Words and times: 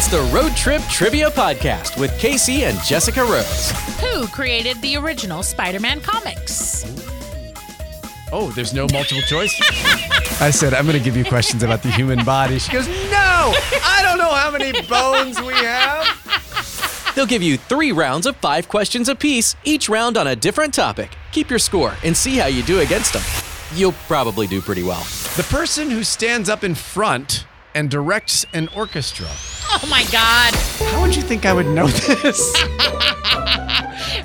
It's 0.00 0.06
the 0.06 0.22
Road 0.32 0.54
Trip 0.54 0.80
Trivia 0.82 1.28
Podcast 1.28 1.98
with 1.98 2.12
KC 2.20 2.60
and 2.60 2.80
Jessica 2.84 3.24
Rose. 3.24 3.72
Who 3.98 4.28
created 4.28 4.80
the 4.80 4.94
original 4.96 5.42
Spider 5.42 5.80
Man 5.80 6.00
comics? 6.00 6.84
Oh, 8.30 8.52
there's 8.54 8.72
no 8.72 8.86
multiple 8.92 9.22
choice? 9.22 9.60
I 10.40 10.52
said, 10.52 10.72
I'm 10.72 10.86
going 10.86 10.96
to 10.96 11.02
give 11.02 11.16
you 11.16 11.24
questions 11.24 11.64
about 11.64 11.82
the 11.82 11.90
human 11.90 12.24
body. 12.24 12.60
She 12.60 12.70
goes, 12.70 12.86
No, 12.86 12.92
I 13.82 14.00
don't 14.04 14.18
know 14.18 14.32
how 14.32 14.52
many 14.52 14.70
bones 14.82 15.40
we 15.40 15.54
have. 15.54 17.12
They'll 17.16 17.26
give 17.26 17.42
you 17.42 17.56
three 17.56 17.90
rounds 17.90 18.26
of 18.26 18.36
five 18.36 18.68
questions 18.68 19.08
apiece, 19.08 19.56
each 19.64 19.88
round 19.88 20.16
on 20.16 20.28
a 20.28 20.36
different 20.36 20.74
topic. 20.74 21.10
Keep 21.32 21.50
your 21.50 21.58
score 21.58 21.96
and 22.04 22.16
see 22.16 22.36
how 22.36 22.46
you 22.46 22.62
do 22.62 22.78
against 22.78 23.14
them. 23.14 23.22
You'll 23.76 23.98
probably 24.06 24.46
do 24.46 24.60
pretty 24.60 24.84
well. 24.84 25.02
The 25.36 25.46
person 25.50 25.90
who 25.90 26.04
stands 26.04 26.48
up 26.48 26.62
in 26.62 26.76
front 26.76 27.46
and 27.74 27.90
directs 27.90 28.44
an 28.52 28.68
orchestra. 28.76 29.26
Oh 29.70 29.86
my 29.90 30.04
God. 30.10 30.54
How 30.92 31.02
would 31.02 31.14
you 31.14 31.22
think 31.22 31.44
I 31.46 31.52
would 31.52 31.66
know 31.66 31.86
this? 31.86 32.54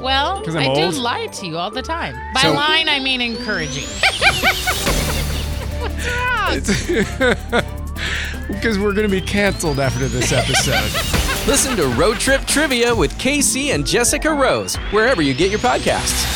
Well, 0.00 0.42
'Cause 0.42 0.54
I'm 0.54 0.62
I 0.62 0.66
old? 0.66 0.92
do 0.94 1.00
lie 1.00 1.26
to 1.26 1.46
you 1.46 1.56
all 1.58 1.70
the 1.70 1.82
time. 1.82 2.14
By 2.32 2.42
So- 2.42 2.52
lying, 2.52 2.88
I 2.88 3.00
mean 3.00 3.20
encouraging. 3.20 3.84
What's 5.80 6.06
wrong? 6.06 6.60
Because 8.48 8.78
we're 8.78 8.92
going 8.92 9.08
to 9.08 9.12
be 9.12 9.20
canceled 9.20 9.80
after 9.80 10.06
this 10.06 10.32
episode. 10.32 10.92
Listen 11.48 11.76
to 11.76 11.88
Road 11.88 12.18
Trip 12.20 12.44
Trivia 12.46 12.94
with 12.94 13.12
KC 13.18 13.74
and 13.74 13.84
Jessica 13.86 14.32
Rose, 14.32 14.76
wherever 14.92 15.22
you 15.22 15.34
get 15.34 15.50
your 15.50 15.58
podcasts. 15.60 16.35